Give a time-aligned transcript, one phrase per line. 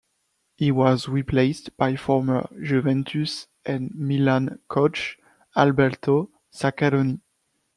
[0.55, 5.19] He was replaced by former Juventus and Milan coach
[5.55, 7.21] Alberto Zaccheroni.